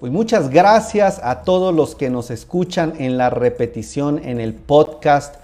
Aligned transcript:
Pues 0.00 0.12
muchas 0.12 0.50
gracias 0.50 1.20
a 1.24 1.42
todos 1.42 1.74
los 1.74 1.96
que 1.96 2.08
nos 2.08 2.30
escuchan 2.30 2.92
en 2.98 3.18
la 3.18 3.30
repetición 3.30 4.20
en 4.24 4.38
el 4.38 4.54
podcast 4.54 5.34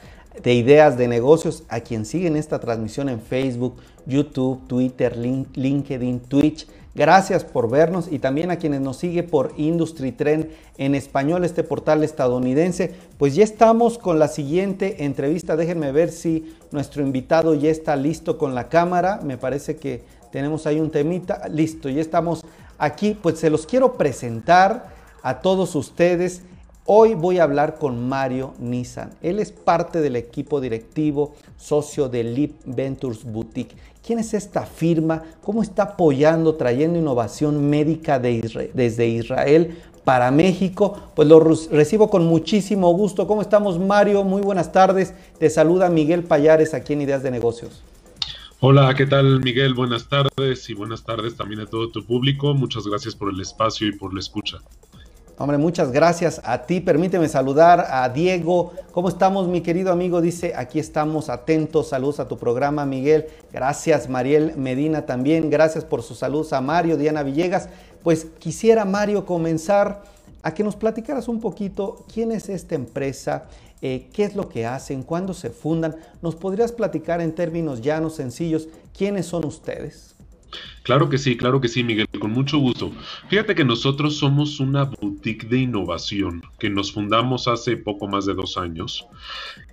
de 0.45 0.55
ideas 0.55 0.97
de 0.97 1.09
negocios, 1.09 1.65
a 1.69 1.81
quien 1.81 2.07
siguen 2.07 2.37
esta 2.37 2.61
transmisión 2.61 3.09
en 3.09 3.21
Facebook, 3.21 3.75
YouTube, 4.07 4.65
Twitter, 4.69 5.17
LinkedIn, 5.17 6.21
Twitch. 6.21 6.69
Gracias 6.95 7.43
por 7.43 7.69
vernos 7.69 8.07
y 8.09 8.21
también 8.21 8.53
a 8.53 8.57
quienes 8.59 8.81
nos 8.81 8.99
sigue 8.99 9.25
por 9.25 9.55
Industry 9.57 10.13
Trend 10.13 10.51
en 10.79 10.95
español, 10.95 11.45
este 11.45 11.65
portal 11.65 12.05
estadounidense. 12.05 12.95
Pues 13.19 13.35
ya 13.35 13.43
estamos 13.43 13.99
con 13.99 14.21
la 14.21 14.29
siguiente 14.29 15.05
entrevista. 15.05 15.57
Déjenme 15.57 15.91
ver 15.91 16.13
si 16.13 16.55
nuestro 16.71 17.03
invitado 17.03 17.55
ya 17.55 17.71
está 17.71 17.97
listo 17.97 18.39
con 18.39 18.55
la 18.55 18.69
cámara. 18.69 19.19
Me 19.25 19.37
parece 19.37 19.75
que 19.79 20.05
tenemos 20.31 20.69
ahí 20.69 20.79
un 20.79 20.93
temita. 20.93 21.49
Listo, 21.49 21.89
ya 21.89 22.01
estamos 22.01 22.45
aquí. 22.85 23.17
Pues 23.21 23.39
se 23.39 23.51
los 23.51 23.67
quiero 23.67 23.95
presentar 23.95 24.93
a 25.23 25.41
todos 25.41 25.75
ustedes. 25.75 26.43
Hoy 26.87 27.15
voy 27.15 27.39
a 27.39 27.45
hablar 27.45 27.77
con 27.79 28.09
Mario 28.09 28.53
Nissan. 28.59 29.11
Él 29.23 29.39
es 29.41 29.53
parte 29.53 30.03
del 30.03 30.17
equipo 30.17 30.61
directivo, 30.61 31.33
socio 31.57 32.11
de 32.11 32.23
Leap 32.25 32.51
Ventures 32.67 33.25
Boutique. 33.25 33.75
¿Quién 34.07 34.19
es 34.19 34.35
esta 34.35 34.67
firma? 34.67 35.23
¿Cómo 35.43 35.63
está 35.63 35.85
apoyando, 35.85 36.57
trayendo 36.57 36.99
innovación 36.99 37.71
médica 37.71 38.19
desde 38.19 39.07
Israel 39.07 39.79
para 40.05 40.31
México? 40.31 40.95
Pues 41.15 41.27
lo 41.27 41.41
recibo 41.41 42.11
con 42.11 42.27
muchísimo 42.27 42.93
gusto. 42.93 43.27
¿Cómo 43.27 43.41
estamos, 43.41 43.79
Mario? 43.79 44.23
Muy 44.23 44.43
buenas 44.43 44.71
tardes. 44.71 45.15
Te 45.39 45.49
saluda 45.49 45.89
Miguel 45.89 46.25
Payares 46.25 46.75
aquí 46.75 46.93
en 46.93 47.01
Ideas 47.01 47.23
de 47.23 47.31
Negocios. 47.31 47.83
Hola, 48.61 48.95
¿qué 48.95 49.07
tal 49.07 49.41
Miguel? 49.41 49.75
Buenas 49.75 50.09
tardes 50.09 50.71
y 50.71 50.75
buenas 50.75 51.05
tardes 51.05 51.37
también 51.37 51.61
a 51.61 51.67
todo 51.67 51.91
tu 51.91 52.05
público. 52.05 52.55
Muchas 52.55 52.87
gracias 52.87 53.15
por 53.15 53.33
el 53.33 53.41
espacio 53.41 53.89
y 53.89 53.93
por 53.93 54.15
la 54.15 54.21
escucha. 54.21 54.59
Hombre, 55.37 55.59
muchas 55.59 55.91
gracias 55.91 56.41
a 56.45 56.63
ti. 56.63 56.81
Permíteme 56.81 57.29
saludar 57.29 57.87
a 57.91 58.09
Diego. 58.09 58.73
¿Cómo 58.93 59.09
estamos, 59.09 59.49
mi 59.49 59.63
querido 59.63 59.91
amigo? 59.91 60.21
Dice, 60.21 60.55
aquí 60.57 60.79
estamos 60.79 61.29
atentos. 61.29 61.89
Saludos 61.89 62.21
a 62.21 62.29
tu 62.29 62.39
programa, 62.39 62.87
Miguel. 62.87 63.27
Gracias, 63.53 64.09
Mariel 64.09 64.57
Medina 64.57 65.05
también. 65.07 65.51
Gracias 65.51 65.85
por 65.85 66.03
sus 66.03 66.19
saludos 66.19 66.53
a 66.53 66.61
Mario, 66.61 66.97
Diana 66.97 67.25
Villegas. 67.25 67.69
Pues 68.05 68.29
quisiera, 68.39 68.85
Mario, 68.85 69.27
comenzar 69.27 70.05
a 70.45 70.55
que 70.55 70.63
nos 70.63 70.77
platicaras 70.77 71.27
un 71.27 71.41
poquito 71.41 72.05
quién 72.13 72.31
es 72.31 72.49
esta 72.49 72.77
empresa, 72.77 73.49
eh, 73.87 74.09
qué 74.15 74.25
es 74.25 74.35
lo 74.35 74.49
que 74.49 74.65
hacen, 74.65 75.03
cuándo 75.03 75.35
se 75.35 75.51
fundan. 75.51 75.95
¿Nos 76.23 76.37
podrías 76.37 76.73
platicar 76.73 77.21
en 77.21 77.35
términos 77.35 77.83
llanos, 77.83 78.17
sencillos, 78.17 78.67
quiénes 78.97 79.27
son 79.27 79.45
ustedes? 79.45 80.17
Claro 80.85 81.11
que 81.11 81.19
sí, 81.19 81.37
claro 81.37 81.61
que 81.61 81.69
sí, 81.69 81.85
Miguel, 81.85 82.09
con 82.19 82.31
mucho 82.31 82.57
gusto. 82.57 82.93
Fíjate 83.29 83.55
que 83.55 83.63
nosotros 83.63 84.17
somos 84.17 84.59
una 84.59 84.85
boutique 84.85 85.47
de 85.49 85.59
innovación 85.59 86.41
que 86.59 86.71
nos 86.71 86.93
fundamos 86.93 87.47
hace 87.47 87.77
poco 87.77 88.09
más 88.09 88.25
de 88.25 88.33
dos 88.33 88.57
años 88.57 89.07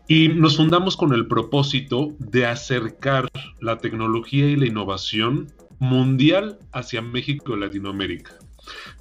y 0.09 0.28
nos 0.28 0.58
fundamos 0.58 0.98
con 0.98 1.14
el 1.14 1.28
propósito 1.28 2.14
de 2.20 2.45
acercar 2.45 3.30
la 3.62 3.78
tecnología 3.78 4.45
y 4.45 4.58
la 4.58 4.66
innovación 4.66 5.54
mundial 5.80 6.59
hacia 6.73 7.02
México 7.02 7.56
y 7.56 7.62
Latinoamérica. 7.62 8.34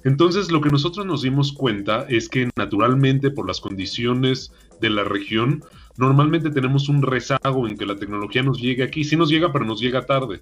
Entonces, 0.05 0.51
lo 0.51 0.61
que 0.61 0.69
nosotros 0.69 1.05
nos 1.05 1.21
dimos 1.21 1.51
cuenta 1.51 2.05
es 2.07 2.29
que 2.29 2.49
naturalmente 2.55 3.29
por 3.29 3.45
las 3.45 3.59
condiciones 3.59 4.53
de 4.81 4.89
la 4.89 5.03
región, 5.05 5.63
normalmente 5.97 6.49
tenemos 6.49 6.89
un 6.89 7.01
rezago 7.01 7.67
en 7.67 7.77
que 7.77 7.85
la 7.85 7.95
tecnología 7.95 8.43
nos 8.43 8.59
llegue 8.59 8.83
aquí. 8.83 9.03
Sí 9.03 9.15
nos 9.15 9.29
llega, 9.29 9.53
pero 9.53 9.63
nos 9.63 9.79
llega 9.79 10.05
tarde. 10.05 10.41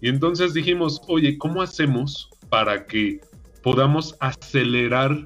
Y 0.00 0.08
entonces 0.08 0.54
dijimos, 0.54 1.00
oye, 1.06 1.38
¿cómo 1.38 1.62
hacemos 1.62 2.30
para 2.48 2.86
que 2.86 3.20
podamos 3.62 4.16
acelerar 4.20 5.24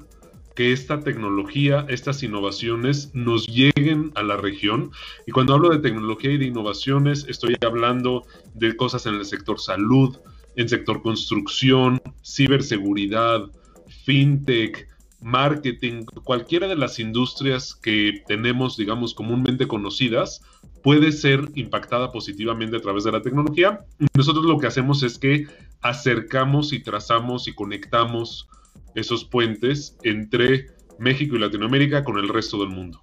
que 0.55 0.73
esta 0.73 0.99
tecnología, 0.99 1.85
estas 1.87 2.21
innovaciones 2.21 3.11
nos 3.13 3.47
lleguen 3.47 4.11
a 4.15 4.23
la 4.23 4.35
región. 4.35 4.91
Y 5.25 5.31
cuando 5.31 5.53
hablo 5.53 5.69
de 5.69 5.79
tecnología 5.79 6.31
y 6.31 6.37
de 6.37 6.47
innovaciones, 6.47 7.25
estoy 7.29 7.55
hablando 7.65 8.23
de 8.55 8.75
cosas 8.75 9.05
en 9.05 9.15
el 9.15 9.25
sector 9.25 9.57
salud, 9.57 10.17
en 10.57 10.67
sector 10.67 11.01
construcción, 11.01 12.01
ciberseguridad, 12.25 13.43
fintech, 14.03 14.85
marketing, 15.21 16.05
cualquiera 16.23 16.67
de 16.67 16.75
las 16.75 16.99
industrias 16.99 17.75
que 17.75 18.23
tenemos, 18.27 18.77
digamos, 18.77 19.13
comúnmente 19.13 19.67
conocidas, 19.67 20.41
puede 20.83 21.11
ser 21.11 21.49
impactada 21.55 22.11
positivamente 22.11 22.77
a 22.77 22.81
través 22.81 23.03
de 23.03 23.11
la 23.11 23.21
tecnología. 23.21 23.85
Nosotros 24.15 24.45
lo 24.45 24.57
que 24.57 24.67
hacemos 24.67 25.03
es 25.03 25.17
que 25.17 25.47
acercamos 25.81 26.73
y 26.73 26.79
trazamos 26.79 27.47
y 27.47 27.53
conectamos 27.53 28.47
esos 28.95 29.25
puentes 29.25 29.97
entre 30.03 30.67
México 30.97 31.35
y 31.35 31.39
Latinoamérica 31.39 32.03
con 32.03 32.17
el 32.17 32.29
resto 32.29 32.57
del 32.59 32.69
mundo. 32.69 33.01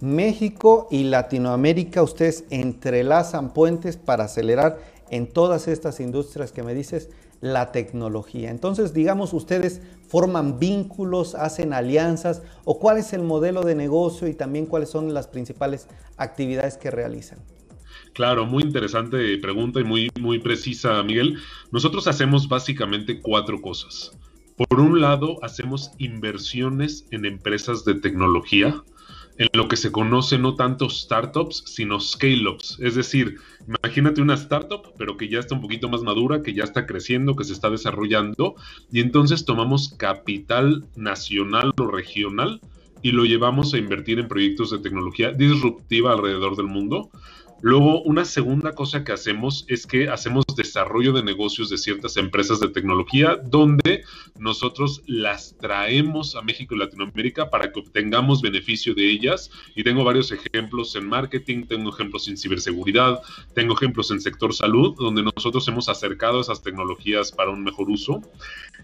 México 0.00 0.88
y 0.90 1.04
Latinoamérica, 1.04 2.02
ustedes 2.02 2.44
entrelazan 2.50 3.54
puentes 3.54 3.96
para 3.96 4.24
acelerar 4.24 4.78
en 5.10 5.26
todas 5.26 5.66
estas 5.68 6.00
industrias 6.00 6.52
que 6.52 6.62
me 6.62 6.74
dices 6.74 7.08
la 7.44 7.72
tecnología. 7.72 8.50
Entonces, 8.50 8.94
digamos, 8.94 9.34
ustedes 9.34 9.82
forman 10.08 10.58
vínculos, 10.58 11.34
hacen 11.34 11.74
alianzas 11.74 12.42
o 12.64 12.78
cuál 12.78 12.96
es 12.96 13.12
el 13.12 13.22
modelo 13.22 13.60
de 13.60 13.74
negocio 13.74 14.26
y 14.28 14.34
también 14.34 14.64
cuáles 14.64 14.88
son 14.88 15.12
las 15.12 15.26
principales 15.26 15.86
actividades 16.16 16.78
que 16.78 16.90
realizan. 16.90 17.38
Claro, 18.14 18.46
muy 18.46 18.62
interesante 18.62 19.36
pregunta 19.36 19.78
y 19.78 19.84
muy, 19.84 20.10
muy 20.18 20.38
precisa, 20.38 21.02
Miguel. 21.02 21.36
Nosotros 21.70 22.06
hacemos 22.06 22.48
básicamente 22.48 23.20
cuatro 23.20 23.60
cosas. 23.60 24.12
Por 24.56 24.80
un 24.80 25.02
lado, 25.02 25.36
hacemos 25.42 25.90
inversiones 25.98 27.06
en 27.10 27.26
empresas 27.26 27.84
de 27.84 27.96
tecnología 27.96 28.82
en 29.38 29.48
lo 29.52 29.68
que 29.68 29.76
se 29.76 29.90
conoce 29.90 30.38
no 30.38 30.54
tanto 30.54 30.88
startups, 30.88 31.64
sino 31.66 32.00
scale-ups. 32.00 32.78
Es 32.80 32.94
decir, 32.94 33.36
imagínate 33.66 34.22
una 34.22 34.34
startup, 34.34 34.92
pero 34.96 35.16
que 35.16 35.28
ya 35.28 35.40
está 35.40 35.54
un 35.54 35.60
poquito 35.60 35.88
más 35.88 36.02
madura, 36.02 36.42
que 36.42 36.54
ya 36.54 36.64
está 36.64 36.86
creciendo, 36.86 37.34
que 37.34 37.44
se 37.44 37.52
está 37.52 37.70
desarrollando, 37.70 38.54
y 38.92 39.00
entonces 39.00 39.44
tomamos 39.44 39.94
capital 39.98 40.84
nacional 40.96 41.72
o 41.78 41.86
regional 41.86 42.60
y 43.02 43.12
lo 43.12 43.24
llevamos 43.24 43.74
a 43.74 43.78
invertir 43.78 44.18
en 44.18 44.28
proyectos 44.28 44.70
de 44.70 44.78
tecnología 44.78 45.32
disruptiva 45.32 46.12
alrededor 46.12 46.56
del 46.56 46.66
mundo 46.66 47.10
Luego, 47.62 48.02
una 48.02 48.24
segunda 48.24 48.72
cosa 48.72 49.04
que 49.04 49.12
hacemos 49.12 49.64
es 49.68 49.86
que 49.86 50.08
hacemos 50.08 50.44
desarrollo 50.54 51.12
de 51.12 51.22
negocios 51.22 51.70
de 51.70 51.78
ciertas 51.78 52.16
empresas 52.16 52.60
de 52.60 52.68
tecnología 52.68 53.36
donde 53.36 54.04
nosotros 54.38 55.02
las 55.06 55.56
traemos 55.56 56.36
a 56.36 56.42
México 56.42 56.74
y 56.74 56.78
Latinoamérica 56.78 57.48
para 57.48 57.72
que 57.72 57.80
obtengamos 57.80 58.42
beneficio 58.42 58.94
de 58.94 59.10
ellas. 59.10 59.50
Y 59.74 59.82
tengo 59.82 60.04
varios 60.04 60.30
ejemplos 60.32 60.94
en 60.96 61.08
marketing, 61.08 61.64
tengo 61.64 61.90
ejemplos 61.90 62.28
en 62.28 62.36
ciberseguridad, 62.36 63.20
tengo 63.54 63.74
ejemplos 63.74 64.10
en 64.10 64.20
sector 64.20 64.52
salud, 64.52 64.94
donde 64.98 65.22
nosotros 65.22 65.66
hemos 65.68 65.88
acercado 65.88 66.40
esas 66.40 66.62
tecnologías 66.62 67.32
para 67.32 67.50
un 67.50 67.64
mejor 67.64 67.88
uso. 67.88 68.20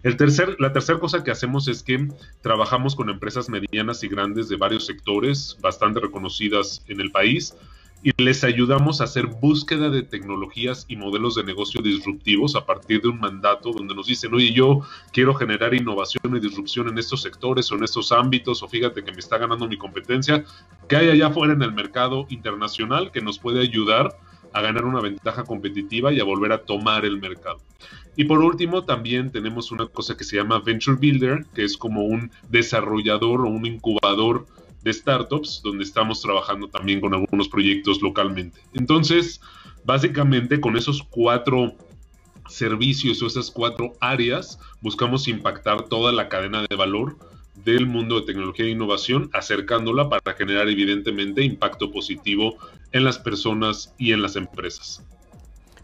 El 0.03 0.17
tercer, 0.17 0.57
la 0.59 0.73
tercera 0.73 0.99
cosa 0.99 1.23
que 1.23 1.31
hacemos 1.31 1.69
es 1.69 1.83
que 1.83 2.09
trabajamos 2.41 2.95
con 2.95 3.11
empresas 3.11 3.51
medianas 3.51 4.03
y 4.05 4.09
grandes 4.09 4.49
de 4.49 4.57
varios 4.57 4.87
sectores, 4.87 5.59
bastante 5.61 6.01
reconocidas 6.01 6.83
en 6.87 7.01
el 7.01 7.11
país 7.11 7.55
y 8.03 8.13
les 8.23 8.45
ayudamos 8.45 9.01
a 9.01 9.05
hacer 9.05 9.27
búsqueda 9.27 9.91
de 9.91 10.03
tecnologías 10.03 10.87
y 10.89 10.97
modelos 10.97 11.35
de 11.35 11.45
negocio 11.45 11.83
disruptivos 11.83 12.57
a 12.57 12.65
partir 12.65 13.03
de 13.03 13.09
un 13.09 13.21
mandato 13.21 13.73
donde 13.73 13.95
nos 13.95 14.07
dicen, 14.07 14.33
oye, 14.33 14.53
yo 14.53 14.81
quiero 15.13 15.35
generar 15.35 15.75
innovación 15.75 16.35
y 16.35 16.41
disrupción 16.41 16.89
en 16.89 16.99
estos 16.99 17.23
sectores 17.23 17.71
o 17.71 17.75
en 17.75 17.85
estos 17.85 18.11
ámbitos, 18.13 18.63
o 18.63 18.69
fíjate 18.69 19.05
que 19.05 19.13
me 19.13 19.19
está 19.19 19.37
ganando 19.37 19.69
mi 19.69 19.77
competencia, 19.77 20.45
que 20.89 20.97
hay 20.97 21.11
allá 21.11 21.27
afuera 21.27 21.53
en 21.53 21.63
el 21.63 21.73
mercado 21.73 22.27
internacional 22.31 23.11
que 23.13 23.21
nos 23.21 23.39
puede 23.39 23.61
ayudar 23.61 24.17
a 24.53 24.61
ganar 24.63 24.85
una 24.85 25.01
ventaja 25.01 25.45
competitiva 25.45 26.13
y 26.13 26.21
a 26.21 26.25
volver 26.25 26.53
a 26.53 26.63
tomar 26.63 27.05
el 27.05 27.21
mercado. 27.21 27.59
Y 28.17 28.25
por 28.25 28.41
último, 28.41 28.85
también 28.85 29.31
tenemos 29.31 29.71
una 29.71 29.87
cosa 29.87 30.17
que 30.17 30.25
se 30.25 30.37
llama 30.37 30.61
Venture 30.61 30.97
Builder, 30.97 31.47
que 31.55 31.65
es 31.65 31.77
como 31.77 32.05
un 32.05 32.31
desarrollador 32.49 33.43
o 33.43 33.49
un 33.49 33.67
incubador 33.67 34.47
de 34.83 34.93
startups, 34.93 35.61
donde 35.63 35.85
estamos 35.85 36.21
trabajando 36.21 36.69
también 36.69 37.01
con 37.01 37.15
algunos 37.15 37.49
proyectos 37.49 38.01
localmente. 38.03 38.61
Entonces, 38.75 39.41
básicamente 39.85 40.61
con 40.61 40.77
esos 40.77 41.03
cuatro 41.03 41.75
servicios 42.49 43.23
o 43.23 43.27
esas 43.27 43.51
cuatro 43.51 43.95
áreas, 44.01 44.59
buscamos 44.81 45.29
impactar 45.29 45.83
toda 45.85 46.13
la 46.13 46.29
cadena 46.29 46.67
de 46.69 46.77
valor 46.77 47.17
del 47.65 47.87
mundo 47.87 48.21
de 48.21 48.27
tecnología 48.27 48.67
e 48.67 48.71
innovación, 48.71 49.31
acercándola 49.33 50.09
para 50.09 50.37
generar 50.37 50.69
evidentemente 50.69 51.45
impacto 51.45 51.93
positivo 51.93 52.57
en 52.93 53.05
las 53.05 53.19
personas 53.19 53.95
y 53.99 54.13
en 54.13 54.23
las 54.23 54.37
empresas. 54.37 55.03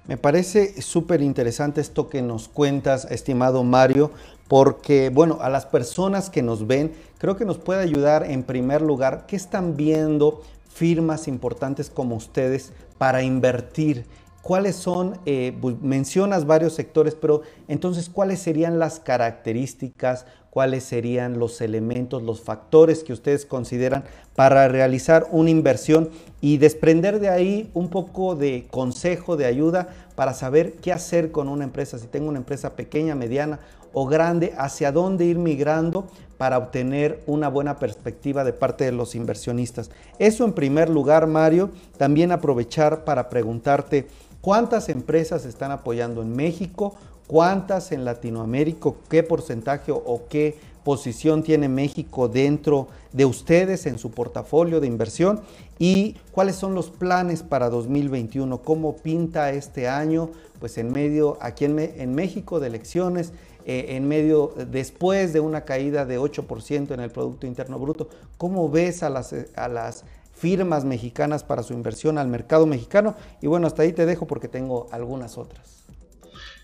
Me 0.08 0.16
parece 0.16 0.81
súper 0.81 1.20
interesante 1.20 1.81
esto 1.81 2.08
que 2.08 2.22
nos 2.22 2.48
cuentas, 2.48 3.06
estimado 3.10 3.64
Mario, 3.64 4.12
porque, 4.46 5.10
bueno, 5.12 5.38
a 5.40 5.50
las 5.50 5.66
personas 5.66 6.31
que 6.31 6.43
nos 6.43 6.66
ven, 6.69 6.93
creo 7.18 7.36
que 7.36 7.44
nos 7.44 7.58
puede 7.58 7.82
ayudar 7.82 8.24
en 8.30 8.42
primer 8.42 8.82
lugar, 8.82 9.26
¿qué 9.26 9.36
están 9.36 9.76
viendo 9.76 10.42
firmas 10.68 11.28
importantes 11.28 11.90
como 11.90 12.16
ustedes 12.16 12.72
para 12.98 13.22
invertir? 13.22 14.06
¿Cuáles 14.42 14.76
son, 14.76 15.18
eh, 15.26 15.56
pues, 15.60 15.80
mencionas 15.82 16.46
varios 16.46 16.72
sectores, 16.74 17.16
pero 17.16 17.42
entonces, 17.66 18.08
¿cuáles 18.08 18.38
serían 18.38 18.78
las 18.78 19.00
características, 19.00 20.24
cuáles 20.50 20.84
serían 20.84 21.38
los 21.38 21.60
elementos, 21.60 22.22
los 22.22 22.40
factores 22.40 23.02
que 23.02 23.12
ustedes 23.12 23.44
consideran 23.44 24.04
para 24.36 24.69
realizar 24.69 25.26
una 25.30 25.50
inversión 25.50 26.10
y 26.40 26.58
desprender 26.58 27.19
de 27.19 27.28
ahí 27.28 27.70
un 27.74 27.90
poco 27.90 28.36
de 28.36 28.69
consejo, 28.70 29.36
de 29.36 29.46
ayuda 29.46 29.88
para 30.14 30.32
saber 30.32 30.74
qué 30.76 30.92
hacer 30.92 31.32
con 31.32 31.48
una 31.48 31.64
empresa, 31.64 31.98
si 31.98 32.06
tengo 32.06 32.28
una 32.28 32.38
empresa 32.38 32.76
pequeña, 32.76 33.14
mediana 33.14 33.58
o 33.92 34.06
grande, 34.06 34.54
hacia 34.56 34.92
dónde 34.92 35.24
ir 35.24 35.38
migrando 35.38 36.06
para 36.38 36.58
obtener 36.58 37.22
una 37.26 37.48
buena 37.48 37.78
perspectiva 37.78 38.44
de 38.44 38.52
parte 38.52 38.84
de 38.84 38.92
los 38.92 39.14
inversionistas. 39.14 39.90
Eso 40.18 40.44
en 40.44 40.52
primer 40.52 40.90
lugar, 40.90 41.26
Mario, 41.26 41.70
también 41.96 42.32
aprovechar 42.32 43.04
para 43.04 43.28
preguntarte, 43.28 44.06
¿Cuántas 44.46 44.88
empresas 44.90 45.44
están 45.44 45.72
apoyando 45.72 46.22
en 46.22 46.36
México? 46.36 46.94
¿Cuántas 47.26 47.90
en 47.90 48.04
Latinoamérica? 48.04 48.92
¿Qué 49.08 49.24
porcentaje 49.24 49.90
o 49.90 50.22
qué 50.30 50.56
posición 50.84 51.42
tiene 51.42 51.68
México 51.68 52.28
dentro 52.28 52.86
de 53.12 53.24
ustedes 53.24 53.86
en 53.86 53.98
su 53.98 54.12
portafolio 54.12 54.78
de 54.78 54.86
inversión? 54.86 55.40
¿Y 55.80 56.14
cuáles 56.30 56.54
son 56.54 56.76
los 56.76 56.90
planes 56.90 57.42
para 57.42 57.70
2021? 57.70 58.58
¿Cómo 58.58 58.94
pinta 58.98 59.50
este 59.50 59.88
año? 59.88 60.30
Pues 60.60 60.78
en 60.78 60.92
medio, 60.92 61.38
aquí 61.40 61.64
en, 61.64 62.14
México, 62.14 62.60
de 62.60 62.68
elecciones, 62.68 63.32
eh, 63.66 63.96
en 63.96 64.08
medio, 64.08 64.54
después 64.70 65.32
de 65.32 65.40
una 65.40 65.64
caída 65.64 66.06
de 66.06 66.18
8% 66.18 66.94
en 66.94 67.00
el 67.00 67.10
Producto 67.10 67.46
Interno 67.46 67.78
Bruto, 67.78 68.08
¿cómo 68.38 68.70
ves 68.70 69.02
a 69.02 69.10
las, 69.10 69.34
a 69.56 69.68
las 69.68 70.04
firmas 70.36 70.84
mexicanas 70.84 71.42
para 71.42 71.62
su 71.62 71.72
inversión 71.72 72.18
al 72.18 72.28
mercado 72.28 72.66
mexicano. 72.66 73.16
Y 73.40 73.46
bueno, 73.46 73.66
hasta 73.66 73.82
ahí 73.82 73.92
te 73.92 74.06
dejo 74.06 74.26
porque 74.26 74.48
tengo 74.48 74.86
algunas 74.92 75.38
otras. 75.38 75.84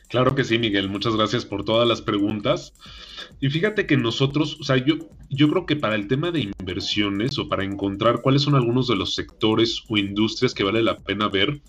Claro 0.09 0.35
que 0.35 0.45
sí, 0.45 0.59
Miguel. 0.59 0.91
Muchas 0.91 1.17
gracias 1.17 1.47
por 1.47 1.65
todas 1.65 1.89
las 1.89 2.03
preguntas. 2.03 2.75
Y 3.41 3.49
fíjate 3.49 3.87
que 3.87 3.97
nosotros, 3.97 4.59
o 4.61 4.65
sea, 4.65 4.77
yo, 4.77 4.97
yo 5.31 5.49
creo 5.49 5.65
que 5.65 5.75
para 5.75 5.95
el 5.95 6.07
tema 6.07 6.31
de 6.31 6.53
inversiones 6.59 7.39
o 7.39 7.49
para 7.49 7.65
encontrar 7.65 8.21
cuáles 8.21 8.43
son 8.43 8.55
algunos 8.55 8.89
de 8.89 8.97
los 8.97 9.15
sectores 9.15 9.83
o 9.89 9.97
industrias 9.97 10.53
que 10.53 10.65
vale 10.65 10.83
la 10.83 10.99
pena 10.99 11.29
ver, 11.29 11.63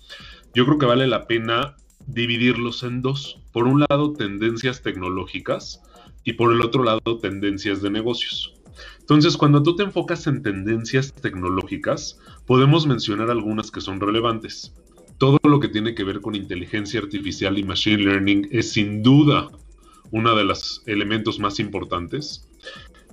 yo 0.54 0.66
creo 0.66 0.78
que 0.78 0.86
vale 0.86 1.06
la 1.06 1.26
pena 1.26 1.74
dividirlos 2.06 2.82
en 2.82 3.02
dos. 3.02 3.40
Por 3.52 3.66
un 3.66 3.84
lado, 3.88 4.12
tendencias 4.12 4.82
tecnológicas 4.82 5.80
y 6.24 6.34
por 6.34 6.52
el 6.52 6.62
otro 6.62 6.84
lado, 6.84 7.18
tendencias 7.20 7.82
de 7.82 7.90
negocios. 7.90 8.54
Entonces, 9.00 9.36
cuando 9.36 9.62
tú 9.62 9.76
te 9.76 9.82
enfocas 9.82 10.26
en 10.26 10.42
tendencias 10.42 11.12
tecnológicas, 11.12 12.18
podemos 12.46 12.86
mencionar 12.86 13.30
algunas 13.30 13.70
que 13.70 13.80
son 13.80 14.00
relevantes. 14.00 14.74
Todo 15.18 15.38
lo 15.44 15.60
que 15.60 15.68
tiene 15.68 15.94
que 15.94 16.04
ver 16.04 16.20
con 16.20 16.34
inteligencia 16.34 17.00
artificial 17.00 17.58
y 17.58 17.62
machine 17.62 18.02
learning 18.02 18.48
es 18.50 18.72
sin 18.72 19.02
duda 19.02 19.50
uno 20.10 20.34
de 20.34 20.44
los 20.44 20.82
elementos 20.86 21.38
más 21.38 21.60
importantes. 21.60 22.48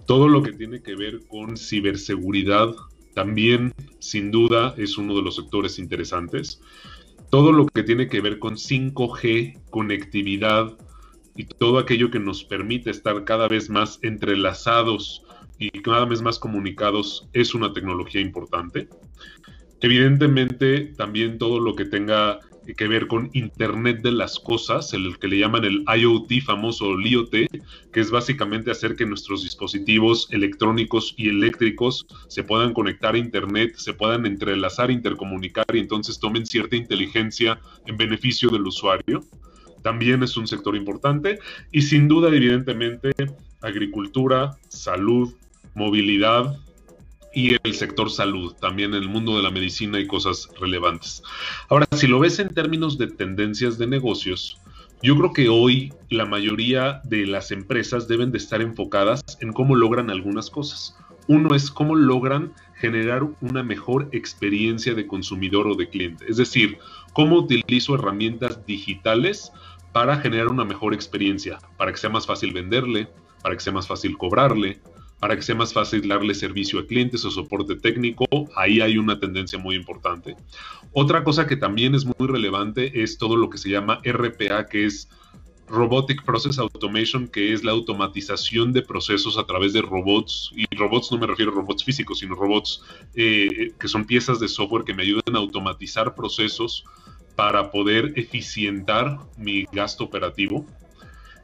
Todo 0.07 0.27
lo 0.27 0.41
que 0.41 0.53
tiene 0.53 0.81
que 0.81 0.95
ver 0.95 1.21
con 1.27 1.57
ciberseguridad 1.57 2.73
también 3.13 3.73
sin 3.99 4.31
duda 4.31 4.73
es 4.77 4.97
uno 4.97 5.15
de 5.15 5.21
los 5.21 5.35
sectores 5.35 5.77
interesantes. 5.77 6.61
Todo 7.31 7.53
lo 7.53 7.65
que 7.65 7.83
tiene 7.83 8.09
que 8.09 8.19
ver 8.19 8.39
con 8.39 8.57
5G, 8.57 9.61
conectividad 9.69 10.77
y 11.33 11.45
todo 11.45 11.79
aquello 11.79 12.11
que 12.11 12.19
nos 12.19 12.43
permite 12.43 12.89
estar 12.89 13.23
cada 13.23 13.47
vez 13.47 13.69
más 13.69 13.99
entrelazados 14.01 15.23
y 15.57 15.69
cada 15.81 16.03
vez 16.03 16.21
más 16.21 16.37
comunicados 16.37 17.29
es 17.31 17.55
una 17.55 17.71
tecnología 17.71 18.19
importante. 18.19 18.89
Evidentemente, 19.79 20.93
también 20.97 21.37
todo 21.37 21.61
lo 21.61 21.73
que 21.73 21.85
tenga 21.85 22.39
que 22.77 22.87
ver 22.87 23.07
con 23.07 23.29
Internet 23.33 24.01
de 24.01 24.11
las 24.11 24.39
Cosas, 24.39 24.93
el 24.93 25.17
que 25.19 25.27
le 25.27 25.39
llaman 25.39 25.65
el 25.65 25.83
IoT 25.87 26.41
famoso, 26.43 26.93
el 26.93 27.05
IoT, 27.05 27.31
que 27.91 27.99
es 27.99 28.11
básicamente 28.11 28.71
hacer 28.71 28.95
que 28.95 29.05
nuestros 29.05 29.43
dispositivos 29.43 30.27
electrónicos 30.31 31.13
y 31.17 31.29
eléctricos 31.29 32.05
se 32.27 32.43
puedan 32.43 32.73
conectar 32.73 33.15
a 33.15 33.17
Internet, 33.17 33.75
se 33.75 33.93
puedan 33.93 34.25
entrelazar, 34.25 34.91
intercomunicar 34.91 35.65
y 35.73 35.79
entonces 35.79 36.19
tomen 36.19 36.45
cierta 36.45 36.75
inteligencia 36.75 37.59
en 37.85 37.97
beneficio 37.97 38.49
del 38.49 38.67
usuario. 38.67 39.23
También 39.81 40.21
es 40.23 40.37
un 40.37 40.47
sector 40.47 40.75
importante 40.75 41.39
y 41.71 41.81
sin 41.81 42.07
duda, 42.07 42.29
evidentemente, 42.29 43.11
agricultura, 43.61 44.57
salud, 44.69 45.33
movilidad 45.73 46.57
y 47.33 47.55
el 47.63 47.73
sector 47.73 48.09
salud, 48.09 48.53
también 48.55 48.93
el 48.93 49.07
mundo 49.07 49.37
de 49.37 49.43
la 49.43 49.51
medicina 49.51 49.99
y 49.99 50.07
cosas 50.07 50.49
relevantes. 50.59 51.23
Ahora, 51.69 51.85
si 51.95 52.07
lo 52.07 52.19
ves 52.19 52.39
en 52.39 52.49
términos 52.49 52.97
de 52.97 53.07
tendencias 53.07 53.77
de 53.77 53.87
negocios, 53.87 54.57
yo 55.03 55.17
creo 55.17 55.33
que 55.33 55.49
hoy 55.49 55.93
la 56.09 56.25
mayoría 56.25 57.01
de 57.05 57.25
las 57.25 57.51
empresas 57.51 58.07
deben 58.07 58.31
de 58.31 58.37
estar 58.37 58.61
enfocadas 58.61 59.23
en 59.39 59.51
cómo 59.51 59.75
logran 59.75 60.09
algunas 60.09 60.49
cosas. 60.49 60.95
Uno 61.27 61.55
es 61.55 61.71
cómo 61.71 61.95
logran 61.95 62.53
generar 62.75 63.23
una 63.41 63.63
mejor 63.63 64.09
experiencia 64.11 64.93
de 64.93 65.07
consumidor 65.07 65.67
o 65.67 65.75
de 65.75 65.89
cliente. 65.89 66.25
Es 66.27 66.37
decir, 66.37 66.77
cómo 67.13 67.37
utilizo 67.37 67.95
herramientas 67.95 68.65
digitales 68.65 69.51
para 69.91 70.17
generar 70.17 70.47
una 70.47 70.65
mejor 70.65 70.93
experiencia, 70.93 71.59
para 71.77 71.91
que 71.91 71.97
sea 71.97 72.09
más 72.09 72.27
fácil 72.27 72.53
venderle, 72.53 73.07
para 73.41 73.55
que 73.55 73.61
sea 73.61 73.73
más 73.73 73.87
fácil 73.87 74.17
cobrarle, 74.17 74.81
para 75.21 75.35
que 75.35 75.43
sea 75.43 75.53
más 75.53 75.71
fácil 75.71 76.07
darle 76.07 76.33
servicio 76.33 76.79
a 76.79 76.87
clientes 76.87 77.23
o 77.23 77.29
soporte 77.29 77.75
técnico, 77.75 78.25
ahí 78.55 78.81
hay 78.81 78.97
una 78.97 79.19
tendencia 79.19 79.59
muy 79.59 79.75
importante. 79.75 80.35
Otra 80.93 81.23
cosa 81.23 81.45
que 81.45 81.55
también 81.55 81.93
es 81.93 82.05
muy 82.05 82.27
relevante 82.27 83.03
es 83.03 83.19
todo 83.19 83.35
lo 83.35 83.47
que 83.51 83.59
se 83.59 83.69
llama 83.69 84.01
RPA, 84.03 84.65
que 84.65 84.85
es 84.85 85.07
Robotic 85.67 86.25
Process 86.25 86.57
Automation, 86.57 87.27
que 87.27 87.53
es 87.53 87.63
la 87.63 87.71
automatización 87.71 88.73
de 88.73 88.81
procesos 88.81 89.37
a 89.37 89.45
través 89.45 89.73
de 89.73 89.83
robots. 89.83 90.51
Y 90.55 90.65
robots 90.75 91.11
no 91.11 91.19
me 91.19 91.27
refiero 91.27 91.51
a 91.51 91.55
robots 91.55 91.83
físicos, 91.83 92.17
sino 92.17 92.33
robots 92.33 92.81
eh, 93.13 93.73
que 93.79 93.87
son 93.87 94.05
piezas 94.05 94.39
de 94.39 94.47
software 94.47 94.85
que 94.85 94.95
me 94.95 95.03
ayudan 95.03 95.35
a 95.35 95.39
automatizar 95.39 96.15
procesos 96.15 96.83
para 97.35 97.69
poder 97.69 98.13
eficientar 98.15 99.19
mi 99.37 99.65
gasto 99.71 100.03
operativo. 100.03 100.65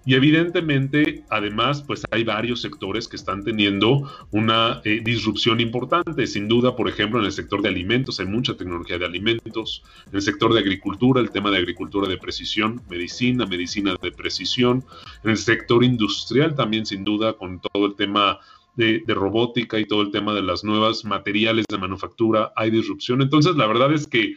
Y 0.07 0.15
evidentemente, 0.15 1.25
además, 1.30 1.83
pues 1.86 2.01
hay 2.12 2.24
varios 2.24 2.62
sectores 2.62 3.09
que 3.09 3.18
están 3.18 3.44
teniendo 3.44 4.09
una 4.31 4.80
eh, 4.86 5.01
disrupción 5.04 5.59
importante. 5.59 6.25
Sin 6.27 6.48
duda, 6.48 6.77
por 6.77 6.88
ejemplo, 6.88 7.19
en 7.19 7.25
el 7.25 7.33
sector 7.33 7.62
de 7.62 7.68
alimentos 7.68 8.21
hay 8.21 8.25
mucha 8.25 8.56
tecnología 8.56 8.98
de 8.98 9.06
alimentos. 9.06 9.83
En 10.06 10.15
el 10.15 10.21
sector 10.21 10.54
de 10.54 10.62
agricultura, 10.62 11.19
el 11.19 11.31
tema 11.31 11.51
de 11.51 11.57
agricultura 11.57 12.07
de 12.07 12.18
precisión, 12.18 12.81
medicina, 12.89 13.45
medicina 13.45 13.98
de 14.01 14.13
precisión. 14.13 14.86
En 15.26 15.31
el 15.31 15.37
sector 15.37 15.83
industrial 15.83 16.56
también, 16.56 16.85
sin 16.85 17.04
duda, 17.04 17.33
con 17.33 17.59
todo 17.59 17.87
el 17.87 17.95
tema 17.95 18.40
de, 18.78 19.04
de, 19.06 19.14
robótica 19.14 19.78
y 19.78 19.83
todo 19.83 20.04
el 20.04 20.11
tema 20.11 20.33
de 20.33 20.42
las 20.42 20.64
nuevas 20.64 21.04
materiales 21.04 21.66
de 21.69 21.80
manufactura, 21.80 22.54
hay 22.56 22.71
disrupción. 22.71 23.21
Entonces, 23.21 23.57
la 23.57 23.68
verdad 23.68 23.92
es 23.92 24.07
que 24.07 24.35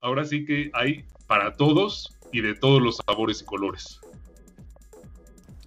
ahora 0.00 0.24
sí 0.24 0.44
que 0.44 0.72
hay 0.74 1.04
para 1.28 1.52
todos 1.52 2.18
y 2.32 2.40
de 2.40 2.56
todos 2.56 2.82
los 2.82 2.96
sabores 2.96 3.42
y 3.42 3.44
colores. 3.44 4.00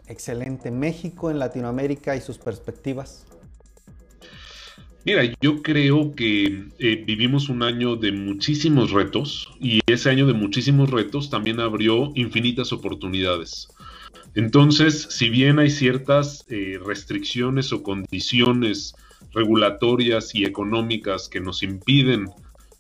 Excelente. 0.08 0.72
México 0.72 1.30
en 1.30 1.40
Latinoamérica 1.40 2.16
y 2.16 2.22
sus 2.22 2.38
perspectivas. 2.38 3.26
Mira, 5.06 5.24
yo 5.40 5.62
creo 5.62 6.14
que 6.16 6.66
eh, 6.80 7.04
vivimos 7.06 7.48
un 7.48 7.64
año 7.64 7.96
de 7.96 8.12
muchísimos 8.12 8.92
retos 8.92 9.50
y 9.60 9.80
ese 9.88 10.10
año 10.10 10.28
de 10.28 10.34
muchísimos 10.34 10.90
retos 10.90 11.30
también 11.30 11.62
abrió 11.62 12.12
infinitas 12.16 12.74
oportunidades. 12.74 13.70
Entonces, 14.36 15.08
si 15.10 15.30
bien 15.30 15.60
hay 15.60 15.70
ciertas 15.70 16.46
eh, 16.50 16.78
restricciones 16.86 17.72
o 17.72 17.84
condiciones 17.84 18.96
regulatorias 19.34 20.36
y 20.36 20.44
económicas 20.44 21.30
que 21.30 21.40
nos 21.40 21.64
impiden 21.64 22.28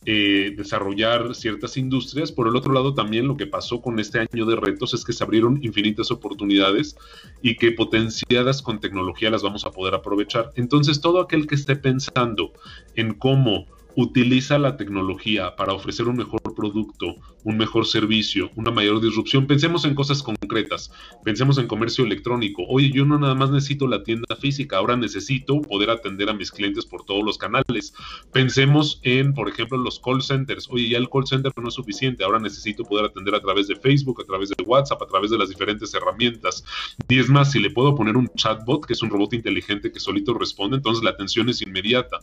eh, 0.09 0.53
desarrollar 0.55 1.35
ciertas 1.35 1.75
industrias. 1.75 2.31
Por 2.31 2.47
el 2.47 2.55
otro 2.55 2.71
lado, 2.71 2.93
también 2.93 3.27
lo 3.27 3.35
que 3.35 3.45
pasó 3.45 3.81
con 3.81 3.99
este 3.99 4.19
año 4.19 4.45
de 4.45 4.55
retos 4.55 4.93
es 4.93 5.03
que 5.03 5.11
se 5.11 5.21
abrieron 5.21 5.59
infinitas 5.61 6.11
oportunidades 6.11 6.95
y 7.41 7.57
que 7.57 7.73
potenciadas 7.73 8.61
con 8.61 8.79
tecnología 8.79 9.29
las 9.29 9.43
vamos 9.43 9.65
a 9.65 9.71
poder 9.71 9.95
aprovechar. 9.95 10.51
Entonces, 10.55 11.01
todo 11.01 11.19
aquel 11.19 11.45
que 11.45 11.55
esté 11.55 11.75
pensando 11.75 12.53
en 12.95 13.15
cómo 13.15 13.65
utiliza 13.97 14.57
la 14.59 14.77
tecnología 14.77 15.57
para 15.57 15.73
ofrecer 15.73 16.07
un 16.07 16.15
mejor 16.15 16.46
producto, 16.57 17.15
un 17.43 17.57
mejor 17.57 17.85
servicio, 17.85 18.49
una 18.55 18.71
mayor 18.71 18.99
disrupción. 18.99 19.47
Pensemos 19.47 19.85
en 19.85 19.95
cosas 19.95 20.21
concretas, 20.23 20.91
pensemos 21.23 21.57
en 21.59 21.67
comercio 21.67 22.03
electrónico. 22.03 22.63
Oye, 22.67 22.91
yo 22.91 23.05
no 23.05 23.17
nada 23.17 23.35
más 23.35 23.51
necesito 23.51 23.87
la 23.87 24.03
tienda 24.03 24.35
física, 24.35 24.77
ahora 24.77 24.97
necesito 24.97 25.61
poder 25.61 25.91
atender 25.91 26.29
a 26.29 26.33
mis 26.33 26.51
clientes 26.51 26.85
por 26.85 27.05
todos 27.05 27.23
los 27.23 27.37
canales. 27.37 27.93
Pensemos 28.33 28.99
en, 29.03 29.33
por 29.33 29.47
ejemplo, 29.47 29.77
los 29.77 29.99
call 29.99 30.21
centers. 30.21 30.67
Oye, 30.69 30.89
ya 30.89 30.97
el 30.97 31.09
call 31.09 31.27
center 31.27 31.53
no 31.61 31.69
es 31.69 31.75
suficiente, 31.75 32.23
ahora 32.23 32.39
necesito 32.39 32.83
poder 32.83 33.05
atender 33.05 33.35
a 33.35 33.41
través 33.41 33.67
de 33.67 33.75
Facebook, 33.75 34.21
a 34.21 34.25
través 34.25 34.49
de 34.49 34.63
WhatsApp, 34.65 35.01
a 35.01 35.07
través 35.07 35.31
de 35.31 35.37
las 35.37 35.49
diferentes 35.49 35.93
herramientas. 35.93 36.65
Y 37.07 37.19
es 37.19 37.29
más, 37.29 37.51
si 37.51 37.59
le 37.59 37.69
puedo 37.69 37.95
poner 37.95 38.17
un 38.17 38.27
chatbot, 38.35 38.85
que 38.85 38.93
es 38.93 39.01
un 39.03 39.09
robot 39.09 39.33
inteligente 39.33 39.91
que 39.91 39.99
solito 39.99 40.33
responde, 40.33 40.77
entonces 40.77 41.03
la 41.03 41.11
atención 41.11 41.47
es 41.49 41.61
inmediata. 41.61 42.19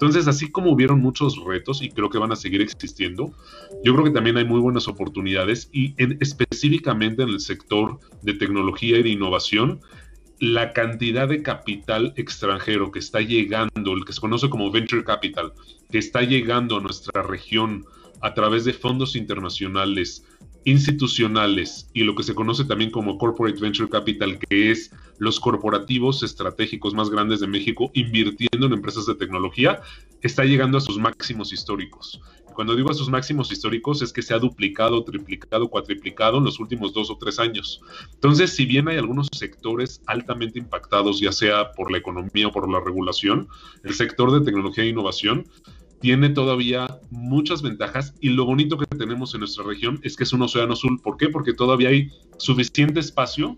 Entonces, 0.00 0.28
así 0.28 0.50
como 0.50 0.72
hubieron 0.72 0.98
muchos 0.98 1.36
retos 1.44 1.82
y 1.82 1.90
creo 1.90 2.08
que 2.08 2.16
van 2.16 2.32
a 2.32 2.36
seguir 2.36 2.62
existiendo, 2.62 3.34
yo 3.84 3.92
creo 3.92 4.06
que 4.06 4.12
también 4.12 4.38
hay 4.38 4.46
muy 4.46 4.58
buenas 4.58 4.88
oportunidades 4.88 5.68
y 5.74 5.94
en, 6.02 6.16
específicamente 6.20 7.22
en 7.22 7.28
el 7.28 7.38
sector 7.38 8.00
de 8.22 8.32
tecnología 8.32 8.96
y 8.96 9.02
de 9.02 9.10
innovación, 9.10 9.82
la 10.38 10.72
cantidad 10.72 11.28
de 11.28 11.42
capital 11.42 12.14
extranjero 12.16 12.90
que 12.90 12.98
está 12.98 13.20
llegando, 13.20 13.92
el 13.92 14.06
que 14.06 14.14
se 14.14 14.22
conoce 14.22 14.48
como 14.48 14.70
venture 14.70 15.04
capital, 15.04 15.52
que 15.90 15.98
está 15.98 16.22
llegando 16.22 16.78
a 16.78 16.80
nuestra 16.80 17.22
región 17.22 17.84
a 18.22 18.32
través 18.32 18.64
de 18.64 18.72
fondos 18.72 19.16
internacionales, 19.16 20.24
institucionales 20.64 21.88
y 21.94 22.04
lo 22.04 22.14
que 22.14 22.22
se 22.22 22.34
conoce 22.34 22.64
también 22.64 22.90
como 22.90 23.18
Corporate 23.18 23.60
Venture 23.60 23.88
Capital, 23.88 24.38
que 24.38 24.70
es 24.70 24.90
los 25.18 25.40
corporativos 25.40 26.22
estratégicos 26.22 26.94
más 26.94 27.10
grandes 27.10 27.40
de 27.40 27.46
México 27.46 27.90
invirtiendo 27.94 28.66
en 28.66 28.72
empresas 28.72 29.06
de 29.06 29.14
tecnología, 29.14 29.80
está 30.22 30.44
llegando 30.44 30.78
a 30.78 30.80
sus 30.80 30.98
máximos 30.98 31.52
históricos. 31.52 32.20
Cuando 32.54 32.76
digo 32.76 32.90
a 32.90 32.94
sus 32.94 33.08
máximos 33.08 33.50
históricos 33.52 34.02
es 34.02 34.12
que 34.12 34.22
se 34.22 34.34
ha 34.34 34.38
duplicado, 34.38 35.02
triplicado, 35.04 35.68
cuatriplicado 35.68 36.38
en 36.38 36.44
los 36.44 36.60
últimos 36.60 36.92
dos 36.92 37.10
o 37.10 37.16
tres 37.16 37.38
años. 37.38 37.80
Entonces, 38.12 38.54
si 38.54 38.66
bien 38.66 38.88
hay 38.88 38.98
algunos 38.98 39.28
sectores 39.32 40.02
altamente 40.06 40.58
impactados, 40.58 41.20
ya 41.20 41.32
sea 41.32 41.72
por 41.72 41.90
la 41.90 41.98
economía 41.98 42.48
o 42.48 42.52
por 42.52 42.70
la 42.70 42.80
regulación, 42.80 43.48
el 43.84 43.94
sector 43.94 44.32
de 44.32 44.44
tecnología 44.44 44.84
e 44.84 44.88
innovación 44.88 45.46
tiene 46.00 46.30
todavía 46.30 46.98
muchas 47.10 47.62
ventajas 47.62 48.14
y 48.20 48.30
lo 48.30 48.46
bonito 48.46 48.78
que 48.78 48.86
tenemos 48.86 49.34
en 49.34 49.40
nuestra 49.40 49.64
región 49.64 50.00
es 50.02 50.16
que 50.16 50.24
es 50.24 50.32
un 50.32 50.42
océano 50.42 50.72
azul. 50.72 51.00
¿Por 51.02 51.16
qué? 51.16 51.28
Porque 51.28 51.52
todavía 51.52 51.90
hay 51.90 52.10
suficiente 52.38 53.00
espacio 53.00 53.56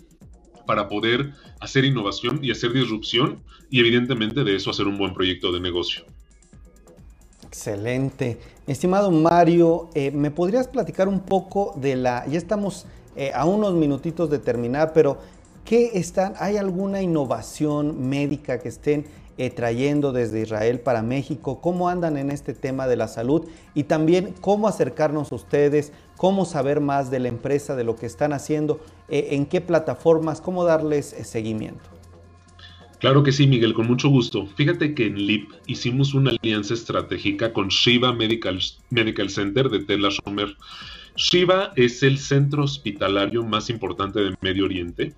para 0.66 0.88
poder 0.88 1.32
hacer 1.60 1.84
innovación 1.84 2.40
y 2.42 2.50
hacer 2.50 2.72
disrupción 2.72 3.42
y 3.70 3.80
evidentemente 3.80 4.44
de 4.44 4.56
eso 4.56 4.70
hacer 4.70 4.86
un 4.86 4.98
buen 4.98 5.14
proyecto 5.14 5.52
de 5.52 5.60
negocio. 5.60 6.04
Excelente. 7.46 8.40
Estimado 8.66 9.10
Mario, 9.10 9.90
eh, 9.94 10.10
¿me 10.10 10.30
podrías 10.30 10.66
platicar 10.66 11.06
un 11.08 11.20
poco 11.20 11.74
de 11.76 11.96
la... 11.96 12.26
Ya 12.26 12.38
estamos 12.38 12.86
eh, 13.14 13.30
a 13.34 13.44
unos 13.44 13.74
minutitos 13.74 14.30
de 14.30 14.38
terminar, 14.38 14.92
pero 14.92 15.18
¿qué 15.64 15.90
están? 15.94 16.34
¿Hay 16.38 16.56
alguna 16.56 17.02
innovación 17.02 18.08
médica 18.08 18.58
que 18.58 18.68
estén 18.68 19.04
eh, 19.38 19.50
trayendo 19.50 20.12
desde 20.12 20.42
Israel 20.42 20.80
para 20.80 21.02
México, 21.02 21.60
cómo 21.60 21.88
andan 21.88 22.16
en 22.16 22.30
este 22.30 22.54
tema 22.54 22.86
de 22.86 22.96
la 22.96 23.08
salud 23.08 23.46
y 23.74 23.84
también 23.84 24.34
cómo 24.40 24.68
acercarnos 24.68 25.32
a 25.32 25.36
ustedes, 25.36 25.92
cómo 26.16 26.44
saber 26.44 26.80
más 26.80 27.10
de 27.10 27.20
la 27.20 27.28
empresa, 27.28 27.74
de 27.74 27.84
lo 27.84 27.96
que 27.96 28.06
están 28.06 28.32
haciendo, 28.32 28.80
eh, 29.08 29.28
en 29.30 29.46
qué 29.46 29.60
plataformas, 29.60 30.40
cómo 30.40 30.64
darles 30.64 31.12
eh, 31.12 31.24
seguimiento. 31.24 31.88
Claro 32.98 33.24
que 33.24 33.32
sí, 33.32 33.48
Miguel, 33.48 33.74
con 33.74 33.88
mucho 33.88 34.08
gusto. 34.08 34.46
Fíjate 34.46 34.94
que 34.94 35.06
en 35.06 35.16
LIP 35.16 35.50
hicimos 35.66 36.14
una 36.14 36.30
alianza 36.30 36.74
estratégica 36.74 37.52
con 37.52 37.68
Shiva 37.68 38.12
Medical, 38.12 38.60
Medical 38.90 39.28
Center 39.28 39.68
de 39.70 39.80
Tel. 39.80 40.06
Shiva 41.16 41.72
es 41.76 42.02
el 42.02 42.18
centro 42.18 42.62
hospitalario 42.62 43.42
más 43.42 43.70
importante 43.70 44.20
de 44.20 44.36
Medio 44.40 44.66
Oriente. 44.66 45.14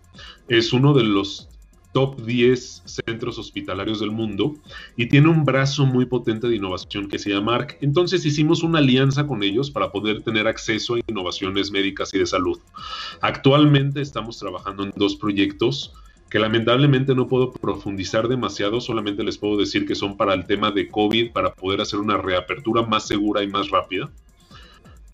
Es 0.49 0.73
uno 0.73 0.95
de 0.95 1.05
los 1.05 1.49
top 1.95 2.21
10 2.21 2.83
centros 2.85 3.39
hospitalarios 3.39 4.01
del 4.01 4.11
mundo 4.11 4.57
y 4.97 5.07
tiene 5.07 5.29
un 5.29 5.45
brazo 5.45 5.87
muy 5.87 6.07
potente 6.07 6.49
de 6.49 6.57
innovación 6.57 7.09
que 7.09 7.21
se 7.21 7.31
llama 7.31 7.55
ARC. 7.55 7.79
Entonces 7.81 8.27
hicimos 8.27 8.65
una 8.65 8.81
alianza 8.81 9.27
con 9.27 9.45
ellos 9.45 9.71
para 9.71 9.93
poder 9.93 10.23
tener 10.23 10.49
acceso 10.49 10.97
a 10.97 11.01
innovaciones 11.07 11.71
médicas 11.71 12.13
y 12.13 12.19
de 12.19 12.27
salud. 12.27 12.59
Actualmente 13.23 14.01
estamos 14.01 14.39
trabajando 14.39 14.83
en 14.83 14.93
dos 14.97 15.15
proyectos 15.15 15.95
que 16.29 16.41
lamentablemente 16.41 17.15
no 17.15 17.29
puedo 17.29 17.53
profundizar 17.53 18.27
demasiado, 18.27 18.81
solamente 18.81 19.23
les 19.23 19.39
puedo 19.39 19.57
decir 19.57 19.87
que 19.87 19.95
son 19.95 20.17
para 20.17 20.35
el 20.35 20.47
tema 20.47 20.73
de 20.73 20.89
COVID, 20.89 21.31
para 21.31 21.55
poder 21.55 21.81
hacer 21.81 22.01
una 22.01 22.17
reapertura 22.17 22.83
más 22.83 23.07
segura 23.07 23.45
y 23.45 23.47
más 23.47 23.71
rápida. 23.71 24.11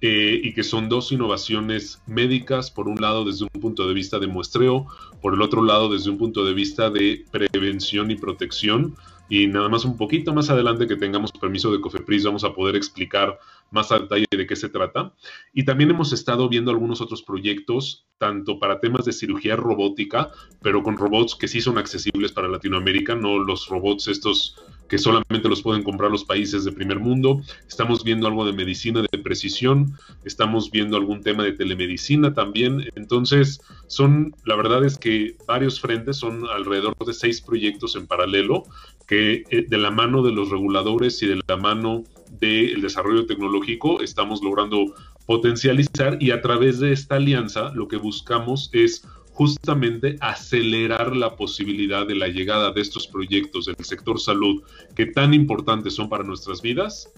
Eh, 0.03 0.41
y 0.43 0.55
que 0.55 0.63
son 0.63 0.89
dos 0.89 1.13
innovaciones 1.13 2.01
médicas, 2.07 2.71
por 2.71 2.89
un 2.89 3.03
lado 3.03 3.27
desde 3.27 3.45
un 3.45 3.61
punto 3.61 3.87
de 3.87 3.93
vista 3.93 4.19
de 4.19 4.29
muestreo, 4.29 4.87
por 5.21 5.35
el 5.35 5.43
otro 5.43 5.63
lado 5.63 5.91
desde 5.91 6.09
un 6.09 6.17
punto 6.17 6.43
de 6.43 6.55
vista 6.55 6.89
de 6.89 7.27
prevención 7.31 8.11
y 8.11 8.17
protección. 8.17 8.97
Y 9.29 9.47
nada 9.47 9.69
más 9.69 9.85
un 9.85 9.97
poquito 9.97 10.33
más 10.33 10.51
adelante 10.51 10.89
que 10.89 10.97
tengamos 10.97 11.31
permiso 11.33 11.71
de 11.71 11.81
COFEPRIS 11.81 12.25
vamos 12.25 12.45
a 12.45 12.53
poder 12.53 12.75
explicar 12.75 13.39
más 13.71 13.93
a 13.93 14.01
detalle 14.01 14.25
de 14.29 14.47
qué 14.47 14.57
se 14.57 14.71
trata. 14.71 15.13
Y 15.53 15.65
también 15.65 15.91
hemos 15.91 16.13
estado 16.13 16.49
viendo 16.49 16.71
algunos 16.71 17.01
otros 17.01 17.23
proyectos, 17.23 18.07
tanto 18.19 18.59
para 18.59 18.81
temas 18.81 19.05
de 19.05 19.13
cirugía 19.13 19.55
robótica, 19.55 20.31
pero 20.63 20.83
con 20.83 20.97
robots 20.97 21.37
que 21.37 21.47
sí 21.47 21.61
son 21.61 21.79
accesibles 21.79 22.33
para 22.33 22.49
Latinoamérica, 22.49 23.15
no 23.15 23.39
los 23.39 23.69
robots 23.69 24.09
estos 24.09 24.57
que 24.91 24.99
solamente 24.99 25.49
los 25.49 25.63
pueden 25.63 25.85
comprar 25.85 26.11
los 26.11 26.25
países 26.25 26.65
de 26.65 26.73
primer 26.73 26.99
mundo. 26.99 27.41
Estamos 27.69 28.03
viendo 28.03 28.27
algo 28.27 28.45
de 28.45 28.53
medicina 28.53 29.03
de 29.11 29.19
precisión, 29.19 29.97
estamos 30.25 30.71
viendo 30.73 30.97
algún 30.97 31.23
tema 31.23 31.45
de 31.45 31.53
telemedicina 31.53 32.35
también. 32.35 32.83
Entonces, 32.97 33.63
son, 33.87 34.35
la 34.45 34.57
verdad 34.57 34.85
es 34.85 34.99
que 34.99 35.37
varios 35.47 35.81
frentes, 35.81 36.17
son 36.17 36.45
alrededor 36.49 36.97
de 37.07 37.15
seis 37.15 37.41
proyectos 37.41 37.95
en 37.95 38.09
paralelo 38.09 38.65
que 39.07 39.45
eh, 39.51 39.65
de 39.69 39.79
la 39.79 39.93
mano 39.93 40.23
de 40.23 40.33
los 40.33 40.51
reguladores 40.51 41.23
y 41.23 41.29
de 41.29 41.41
la 41.47 41.57
mano 41.57 42.03
del 42.41 42.81
desarrollo 42.81 43.27
tecnológico 43.27 44.01
estamos 44.01 44.43
logrando 44.43 44.95
potencializar 45.27 46.17
y 46.21 46.33
a 46.33 46.41
través 46.41 46.81
de 46.81 46.93
esta 46.93 47.17
alianza 47.17 47.71
lo 47.75 47.87
que 47.87 47.97
buscamos 47.97 48.71
es 48.73 49.07
justamente 49.41 50.19
acelerar 50.21 51.17
la 51.17 51.35
posibilidad 51.35 52.07
de 52.07 52.15
la 52.15 52.29
llegada 52.29 52.73
de 52.73 52.83
estos 52.83 53.07
proyectos 53.07 53.65
del 53.65 53.77
sector 53.77 54.21
salud 54.21 54.63
que 54.95 55.07
tan 55.07 55.33
importantes 55.33 55.95
son 55.95 56.11
para 56.11 56.25
nuestras 56.25 56.61
vidas 56.61 57.11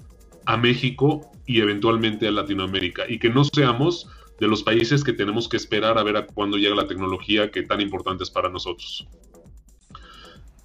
a 0.47 0.57
México 0.57 1.33
y 1.47 1.61
eventualmente 1.61 2.29
a 2.29 2.31
Latinoamérica 2.31 3.07
y 3.09 3.19
que 3.19 3.29
no 3.29 3.43
seamos 3.43 4.07
de 4.39 4.47
los 4.47 4.63
países 4.63 5.03
que 5.03 5.13
tenemos 5.13 5.49
que 5.49 5.57
esperar 5.57 5.99
a 5.99 6.05
ver 6.05 6.17
a 6.17 6.27
cuándo 6.27 6.59
llega 6.59 6.77
la 6.77 6.87
tecnología 6.87 7.51
que 7.51 7.65
tan 7.65 7.81
importante 7.81 8.23
es 8.23 8.31
para 8.31 8.49
nosotros. 8.49 9.05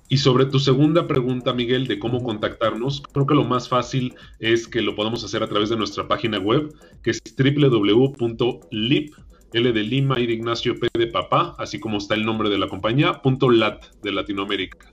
Y 0.10 0.18
sobre 0.18 0.46
tu 0.46 0.60
segunda 0.60 1.08
pregunta, 1.08 1.54
Miguel, 1.54 1.88
de 1.88 1.98
cómo 1.98 2.22
contactarnos, 2.22 3.02
creo 3.12 3.26
que 3.26 3.34
lo 3.34 3.46
más 3.46 3.68
fácil 3.68 4.14
es 4.40 4.68
que 4.68 4.82
lo 4.82 4.96
podamos 4.96 5.24
hacer 5.24 5.42
a 5.42 5.48
través 5.50 5.70
de 5.70 5.76
nuestra 5.76 6.08
página 6.08 6.38
web, 6.38 6.72
que 7.02 7.10
es 7.10 7.22
www.lip 7.36 9.14
L 9.54 9.72
de 9.72 9.84
Lima, 9.84 10.20
I 10.20 10.28
de 10.28 10.34
Ignacio, 10.34 10.80
P 10.80 10.88
de 10.94 11.08
Papá, 11.08 11.56
así 11.58 11.80
como 11.80 11.98
está 11.98 12.16
el 12.16 12.26
nombre 12.26 12.50
de 12.50 12.58
la 12.58 12.68
compañía, 12.68 13.22
punto 13.22 13.50
.lat 13.50 13.86
de 14.02 14.12
Latinoamérica 14.12 14.90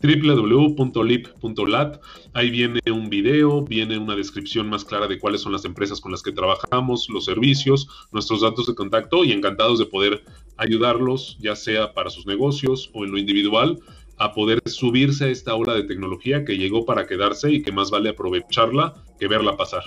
www.lip.lat. 0.00 2.00
Ahí 2.32 2.50
viene 2.50 2.80
un 2.90 3.10
video, 3.10 3.62
viene 3.62 3.98
una 3.98 4.14
descripción 4.14 4.68
más 4.68 4.84
clara 4.84 5.08
de 5.08 5.18
cuáles 5.18 5.40
son 5.40 5.52
las 5.52 5.64
empresas 5.64 6.00
con 6.00 6.12
las 6.12 6.22
que 6.22 6.32
trabajamos, 6.32 7.08
los 7.08 7.24
servicios, 7.24 7.88
nuestros 8.12 8.42
datos 8.42 8.66
de 8.66 8.74
contacto 8.74 9.24
y 9.24 9.32
encantados 9.32 9.78
de 9.78 9.86
poder 9.86 10.22
ayudarlos, 10.56 11.36
ya 11.40 11.56
sea 11.56 11.94
para 11.94 12.10
sus 12.10 12.26
negocios 12.26 12.90
o 12.94 13.04
en 13.04 13.10
lo 13.10 13.18
individual, 13.18 13.78
a 14.18 14.32
poder 14.32 14.60
subirse 14.66 15.26
a 15.26 15.28
esta 15.28 15.54
ola 15.54 15.74
de 15.74 15.84
tecnología 15.84 16.44
que 16.44 16.58
llegó 16.58 16.84
para 16.84 17.06
quedarse 17.06 17.52
y 17.52 17.62
que 17.62 17.72
más 17.72 17.90
vale 17.90 18.10
aprovecharla 18.10 18.94
que 19.18 19.28
verla 19.28 19.56
pasar. 19.56 19.84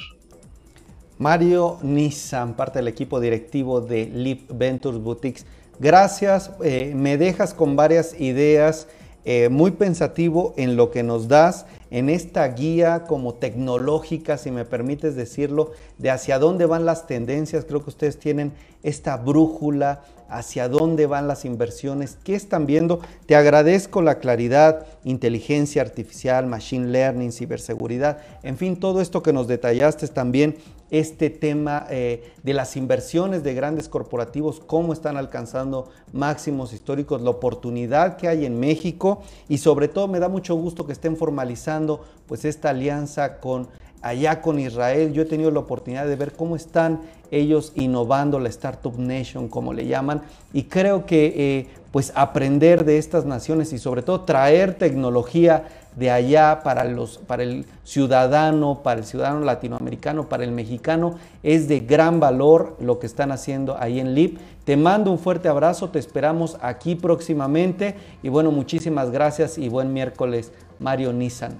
Mario 1.21 1.77
Nissan, 1.83 2.55
parte 2.55 2.79
del 2.79 2.87
equipo 2.87 3.19
directivo 3.19 3.79
de 3.79 4.07
Lip 4.07 4.49
Ventures 4.51 4.99
Boutiques. 4.99 5.45
Gracias, 5.79 6.49
eh, 6.63 6.93
me 6.95 7.15
dejas 7.15 7.53
con 7.53 7.75
varias 7.75 8.19
ideas, 8.19 8.87
eh, 9.23 9.47
muy 9.49 9.69
pensativo 9.69 10.55
en 10.57 10.75
lo 10.75 10.89
que 10.89 11.03
nos 11.03 11.27
das, 11.27 11.67
en 11.91 12.09
esta 12.09 12.47
guía 12.47 13.03
como 13.03 13.35
tecnológica, 13.35 14.39
si 14.39 14.49
me 14.49 14.65
permites 14.65 15.15
decirlo, 15.15 15.73
de 15.99 16.09
hacia 16.09 16.39
dónde 16.39 16.65
van 16.65 16.85
las 16.85 17.05
tendencias. 17.05 17.65
Creo 17.65 17.83
que 17.83 17.91
ustedes 17.91 18.17
tienen 18.17 18.53
esta 18.81 19.15
brújula, 19.15 20.01
hacia 20.27 20.69
dónde 20.69 21.05
van 21.05 21.27
las 21.27 21.45
inversiones, 21.45 22.17
qué 22.23 22.33
están 22.33 22.65
viendo. 22.65 22.99
Te 23.27 23.35
agradezco 23.35 24.01
la 24.01 24.17
claridad, 24.17 24.87
inteligencia 25.03 25.83
artificial, 25.83 26.47
machine 26.47 26.87
learning, 26.87 27.31
ciberseguridad, 27.31 28.17
en 28.41 28.57
fin, 28.57 28.79
todo 28.79 29.01
esto 29.01 29.21
que 29.21 29.33
nos 29.33 29.47
detallaste 29.47 30.07
también 30.07 30.55
este 30.91 31.29
tema 31.29 31.87
eh, 31.89 32.31
de 32.43 32.53
las 32.53 32.75
inversiones 32.75 33.43
de 33.43 33.53
grandes 33.53 33.89
corporativos, 33.89 34.59
cómo 34.59 34.93
están 34.93 35.17
alcanzando 35.17 35.89
máximos 36.11 36.73
históricos, 36.73 37.21
la 37.21 37.29
oportunidad 37.29 38.17
que 38.17 38.27
hay 38.27 38.45
en 38.45 38.59
México 38.59 39.21
y 39.47 39.57
sobre 39.57 39.87
todo 39.87 40.09
me 40.09 40.19
da 40.19 40.27
mucho 40.27 40.53
gusto 40.55 40.85
que 40.85 40.91
estén 40.91 41.15
formalizando 41.15 42.05
pues 42.27 42.45
esta 42.45 42.69
alianza 42.69 43.39
con 43.39 43.69
allá 44.01 44.41
con 44.41 44.59
Israel. 44.59 45.13
Yo 45.13 45.21
he 45.21 45.25
tenido 45.25 45.51
la 45.51 45.59
oportunidad 45.59 46.07
de 46.07 46.15
ver 46.15 46.33
cómo 46.33 46.55
están 46.55 47.01
ellos 47.29 47.71
innovando 47.75 48.39
la 48.39 48.49
Startup 48.49 48.93
Nation, 48.97 49.47
como 49.47 49.73
le 49.73 49.87
llaman, 49.87 50.21
y 50.51 50.63
creo 50.63 51.05
que 51.05 51.33
eh, 51.37 51.67
pues 51.91 52.11
aprender 52.15 52.83
de 52.83 52.97
estas 52.97 53.25
naciones 53.25 53.71
y 53.71 53.77
sobre 53.77 54.01
todo 54.01 54.21
traer 54.21 54.77
tecnología 54.77 55.67
de 55.95 56.09
allá 56.09 56.61
para, 56.63 56.83
los, 56.85 57.17
para 57.17 57.43
el 57.43 57.65
ciudadano, 57.83 58.81
para 58.83 58.99
el 58.99 59.05
ciudadano 59.05 59.41
latinoamericano, 59.41 60.29
para 60.29 60.43
el 60.43 60.51
mexicano, 60.51 61.15
es 61.43 61.67
de 61.67 61.81
gran 61.81 62.19
valor 62.19 62.77
lo 62.79 62.99
que 62.99 63.07
están 63.07 63.31
haciendo 63.31 63.77
ahí 63.79 63.99
en 63.99 64.13
LIP. 64.13 64.37
Te 64.63 64.77
mando 64.77 65.11
un 65.11 65.19
fuerte 65.19 65.49
abrazo, 65.49 65.89
te 65.89 65.99
esperamos 65.99 66.57
aquí 66.61 66.95
próximamente 66.95 67.95
y 68.23 68.29
bueno, 68.29 68.51
muchísimas 68.51 69.11
gracias 69.11 69.57
y 69.57 69.69
buen 69.69 69.93
miércoles, 69.93 70.51
Mario 70.79 71.11
Nissan. 71.13 71.55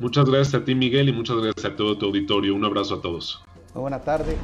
Muchas 0.00 0.26
gracias 0.26 0.62
a 0.62 0.64
ti, 0.64 0.74
Miguel, 0.74 1.08
y 1.08 1.12
muchas 1.12 1.36
gracias 1.36 1.64
a 1.64 1.76
todo 1.76 1.98
tu 1.98 2.06
auditorio. 2.06 2.54
Un 2.54 2.64
abrazo 2.64 2.96
a 2.96 3.00
todos. 3.00 3.42
Muy 3.74 3.82
buena 3.82 3.98
tarde. 3.98 4.36